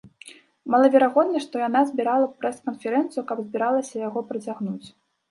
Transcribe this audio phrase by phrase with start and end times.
[0.75, 4.87] Малаверагодна, што яна збірала б прэс-канферэнцыю, каб збіралася яго працягнуць.